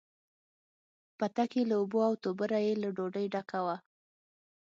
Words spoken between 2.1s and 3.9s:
توبره یې له ډوډۍ ډکه وه.